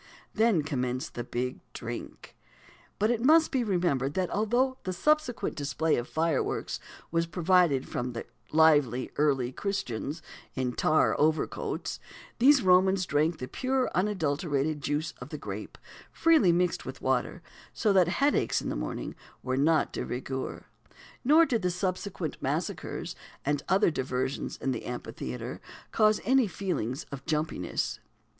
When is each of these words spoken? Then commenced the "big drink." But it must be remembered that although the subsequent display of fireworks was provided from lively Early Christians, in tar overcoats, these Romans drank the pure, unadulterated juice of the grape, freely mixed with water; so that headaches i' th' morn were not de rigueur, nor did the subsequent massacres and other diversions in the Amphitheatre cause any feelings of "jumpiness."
Then 0.33 0.63
commenced 0.63 1.13
the 1.13 1.23
"big 1.23 1.59
drink." 1.73 2.35
But 2.97 3.11
it 3.11 3.23
must 3.23 3.51
be 3.51 3.63
remembered 3.63 4.15
that 4.15 4.31
although 4.31 4.79
the 4.81 4.93
subsequent 4.93 5.53
display 5.55 5.95
of 5.95 6.07
fireworks 6.09 6.79
was 7.11 7.27
provided 7.27 7.87
from 7.87 8.15
lively 8.51 9.11
Early 9.17 9.51
Christians, 9.51 10.23
in 10.55 10.73
tar 10.73 11.15
overcoats, 11.19 11.99
these 12.39 12.63
Romans 12.63 13.05
drank 13.05 13.37
the 13.37 13.47
pure, 13.47 13.91
unadulterated 13.93 14.81
juice 14.81 15.13
of 15.21 15.29
the 15.29 15.37
grape, 15.37 15.77
freely 16.11 16.51
mixed 16.51 16.83
with 16.83 16.99
water; 17.03 17.43
so 17.71 17.93
that 17.93 18.07
headaches 18.07 18.59
i' 18.59 18.65
th' 18.65 18.75
morn 18.75 19.13
were 19.43 19.55
not 19.55 19.93
de 19.93 20.03
rigueur, 20.03 20.65
nor 21.23 21.45
did 21.45 21.61
the 21.61 21.69
subsequent 21.69 22.41
massacres 22.41 23.15
and 23.45 23.61
other 23.69 23.91
diversions 23.91 24.57
in 24.57 24.71
the 24.71 24.85
Amphitheatre 24.85 25.61
cause 25.91 26.19
any 26.25 26.47
feelings 26.47 27.03
of 27.11 27.23
"jumpiness." 27.27 27.99